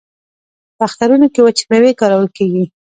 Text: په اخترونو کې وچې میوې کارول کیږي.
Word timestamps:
په 0.77 0.81
اخترونو 0.87 1.27
کې 1.33 1.39
وچې 1.45 1.63
میوې 1.69 1.91
کارول 1.99 2.27
کیږي. 2.37 2.65